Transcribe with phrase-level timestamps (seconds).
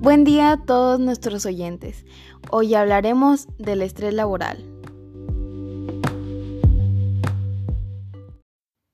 [0.00, 2.06] Buen día a todos nuestros oyentes.
[2.50, 4.64] Hoy hablaremos del estrés laboral.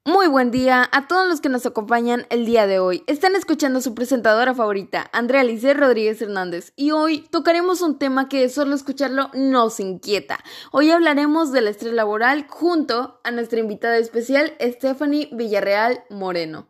[0.05, 3.05] Muy buen día a todos los que nos acompañan el día de hoy.
[3.07, 8.49] Están escuchando su presentadora favorita, Andrea Alice Rodríguez Hernández, y hoy tocaremos un tema que
[8.49, 10.41] solo escucharlo nos inquieta.
[10.73, 16.67] Hoy hablaremos del estrés laboral junto a nuestra invitada especial, Stephanie Villarreal Moreno.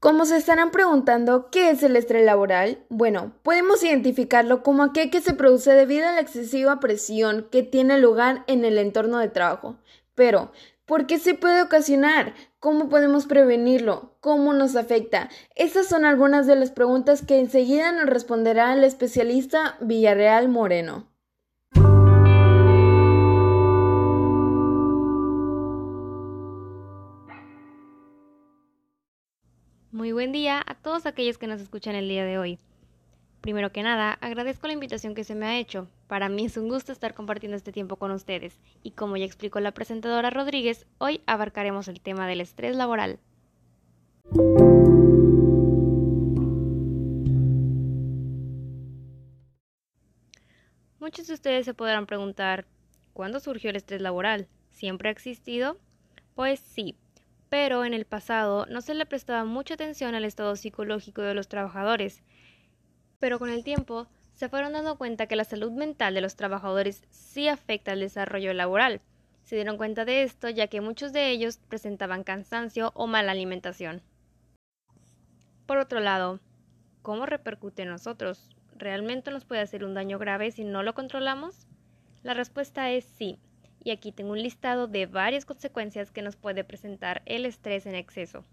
[0.00, 2.78] Como se estarán preguntando, ¿qué es el estrés laboral?
[2.88, 7.98] Bueno, podemos identificarlo como aquel que se produce debido a la excesiva presión que tiene
[7.98, 9.76] lugar en el entorno de trabajo.
[10.14, 10.52] Pero,
[10.86, 12.32] ¿por qué se puede ocasionar?
[12.60, 14.16] ¿Cómo podemos prevenirlo?
[14.20, 15.28] ¿Cómo nos afecta?
[15.54, 21.09] Estas son algunas de las preguntas que enseguida nos responderá el especialista Villarreal Moreno.
[29.92, 32.60] Muy buen día a todos aquellos que nos escuchan el día de hoy.
[33.40, 35.88] Primero que nada, agradezco la invitación que se me ha hecho.
[36.06, 38.60] Para mí es un gusto estar compartiendo este tiempo con ustedes.
[38.84, 43.18] Y como ya explicó la presentadora Rodríguez, hoy abarcaremos el tema del estrés laboral.
[51.00, 52.64] Muchos de ustedes se podrán preguntar,
[53.12, 54.46] ¿cuándo surgió el estrés laboral?
[54.70, 55.78] ¿Siempre ha existido?
[56.36, 56.94] Pues sí,
[57.50, 61.48] pero en el pasado no se le prestaba mucha atención al estado psicológico de los
[61.48, 62.22] trabajadores.
[63.18, 67.02] Pero con el tiempo se fueron dando cuenta que la salud mental de los trabajadores
[67.10, 69.00] sí afecta al desarrollo laboral.
[69.42, 74.00] Se dieron cuenta de esto ya que muchos de ellos presentaban cansancio o mala alimentación.
[75.66, 76.38] Por otro lado,
[77.02, 78.48] ¿cómo repercute en nosotros?
[78.76, 81.66] ¿Realmente nos puede hacer un daño grave si no lo controlamos?
[82.22, 83.40] La respuesta es sí,
[83.82, 87.94] y aquí tengo un listado de varias consecuencias que nos puede presentar el estrés en
[87.94, 88.44] exceso.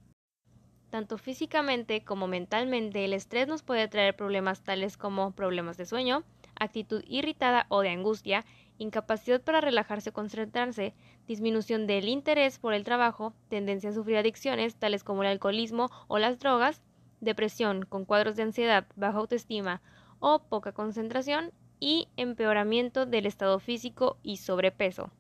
[0.90, 6.24] Tanto físicamente como mentalmente, el estrés nos puede traer problemas tales como problemas de sueño,
[6.58, 8.46] actitud irritada o de angustia,
[8.78, 10.94] incapacidad para relajarse o concentrarse,
[11.28, 16.20] disminución del interés por el trabajo, tendencia a sufrir adicciones tales como el alcoholismo o
[16.20, 16.82] las drogas,
[17.20, 19.82] depresión con cuadros de ansiedad, baja autoestima
[20.20, 25.12] o poca concentración y empeoramiento del estado físico y sobrepeso.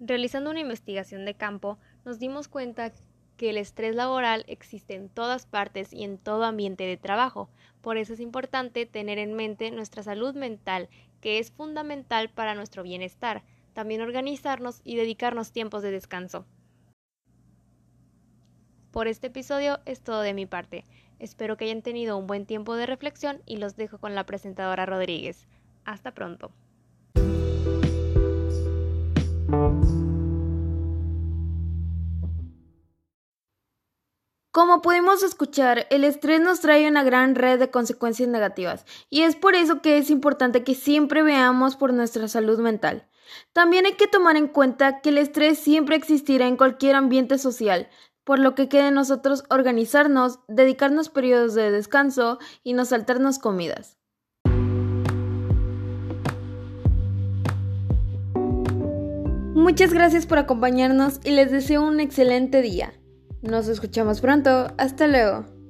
[0.00, 2.92] Realizando una investigación de campo, nos dimos cuenta
[3.36, 7.48] que el estrés laboral existe en todas partes y en todo ambiente de trabajo.
[7.80, 10.88] Por eso es importante tener en mente nuestra salud mental,
[11.20, 13.42] que es fundamental para nuestro bienestar.
[13.72, 16.46] También organizarnos y dedicarnos tiempos de descanso.
[18.90, 20.84] Por este episodio es todo de mi parte.
[21.22, 24.86] Espero que hayan tenido un buen tiempo de reflexión y los dejo con la presentadora
[24.86, 25.46] Rodríguez.
[25.84, 26.50] Hasta pronto.
[34.50, 39.36] Como pudimos escuchar, el estrés nos trae una gran red de consecuencias negativas y es
[39.36, 43.06] por eso que es importante que siempre veamos por nuestra salud mental.
[43.52, 47.88] También hay que tomar en cuenta que el estrés siempre existirá en cualquier ambiente social,
[48.24, 53.98] por lo que queda nosotros organizarnos, dedicarnos periodos de descanso y no saltarnos comidas.
[59.54, 62.92] Muchas gracias por acompañarnos y les deseo un excelente día.
[63.42, 64.68] Nos escuchamos pronto.
[64.76, 65.61] Hasta luego.